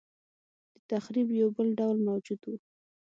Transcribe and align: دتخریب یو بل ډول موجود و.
دتخریب 0.89 1.27
یو 1.41 1.49
بل 1.57 1.67
ډول 1.79 1.97
موجود 2.07 2.39
و. 2.45 2.51